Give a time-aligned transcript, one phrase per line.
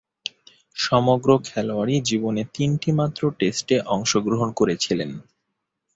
[0.77, 5.11] সমগ্র খেলোয়াড়ী জীবনে তিনটিমাত্র টেস্টে অংশগ্রহণ করেছিলেন।